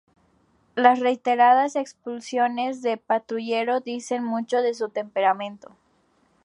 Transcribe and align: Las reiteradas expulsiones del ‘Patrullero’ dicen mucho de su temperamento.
Las 0.73 0.99
reiteradas 0.99 1.75
expulsiones 1.75 2.81
del 2.81 2.97
‘Patrullero’ 2.97 3.81
dicen 3.81 4.23
mucho 4.23 4.63
de 4.63 4.73
su 4.73 4.89
temperamento. 4.89 5.73